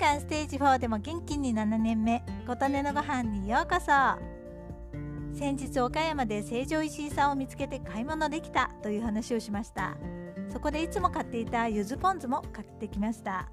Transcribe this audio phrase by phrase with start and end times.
[0.00, 3.92] 間ステージ4でも元気に7年目琴音のご飯にようこそ。
[5.38, 9.98] 先日岡山で成城石井さんを見つけて買い物できたという話をしました。
[10.50, 13.50] そこでいつも買っていたゆずポン酢も買ってきました。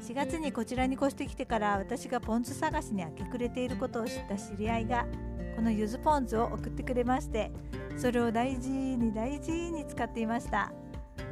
[0.00, 5.06] 4月にこちらに越してきてから私がポン酢探しに明け暮れていることを知った知り合いが
[5.54, 7.52] このゆずポン酢を送ってくれまして
[7.98, 10.72] それを大事に大事に使っていました。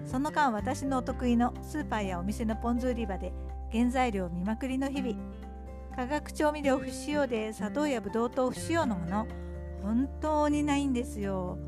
[0.05, 3.33] その間私のお得意のスーパーやお店のポン酢売り場で
[3.73, 5.17] 原材料見まくりの日々。
[5.97, 9.27] 化学調味料不使用で砂糖やブドウ糖不使用のもの
[9.83, 11.59] 本当にないんですよ。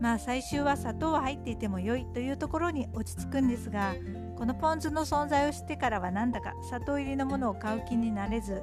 [0.00, 3.94] まあ最終は砂糖は入っていても良いというところに落ち着くんですが
[4.36, 8.62] このポン酢の存在を知ってからはなんだか砂糖入りのものを買う気になれず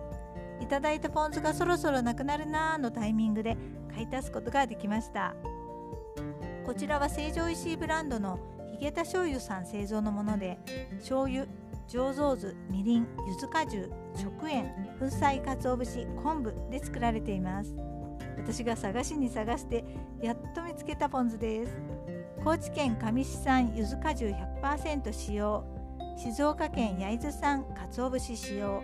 [0.60, 3.58] いただいたポン酢がそろそろなくなるなーのタイミングで
[3.94, 5.34] 買い足すことができました。
[6.66, 8.40] こちらは成城石井ブランドの
[8.71, 10.60] ヒゲタ醤油さん製造のもので
[10.99, 11.46] 醤油
[11.91, 14.63] 醸造酢みりん柚子果汁食塩
[14.98, 17.76] 粉砕鰹節昆布で作られています。
[18.38, 19.84] 私が探しに探して
[20.21, 21.74] やっと見つけたポン酢です。
[22.46, 25.65] 高知県上市産柚子果汁100%使用。
[26.18, 28.82] 静岡県焼津産鰹節使用。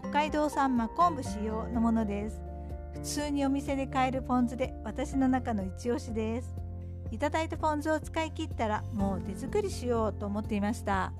[0.00, 2.40] 北海道産真昆布使用のものです。
[2.94, 6.56] 普通にお店で買えるポン酢で私の中の一押しです。
[7.10, 11.12] いただいたポン酢を使い切ったらもう手作りしようと思っていました。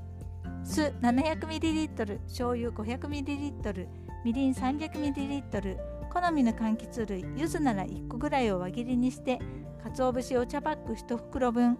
[0.67, 3.87] 酢 700ml 醤油 500ml
[4.25, 5.77] みりん 300ml
[6.13, 9.39] 好みの柑橘類柚子なら1個ぐらいを輪切りにして
[9.85, 11.79] 鰹節お茶パック1袋分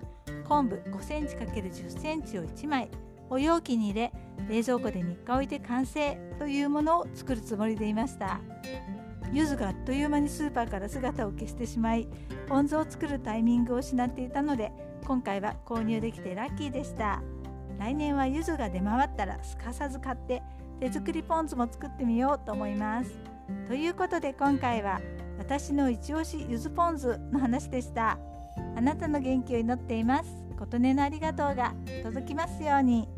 [0.49, 2.89] 昆布 5cm×10cm を1枚
[3.29, 4.13] お容器に入れ
[4.49, 8.41] 冷蔵庫で3日置いて完成というものを作るつもりでいました。
[9.33, 12.07] 柚子があっという間にスーパーから姿を消してしまい
[12.47, 14.71] ポン酢を作るタイミングを失っていたので
[15.05, 17.21] 今回は購入できてラッキーでした。
[17.79, 20.43] 来年は柚子が出回ったらすかさず買って
[20.81, 23.19] 手作りポン酢も作ってみようと思います。
[23.67, 25.01] ということで今回は
[25.39, 28.19] 私の一押し柚子ポン酢の話でした。
[28.77, 30.31] あなたの元気を祈っています。
[30.59, 33.09] 琴音のありがとうが届きますように。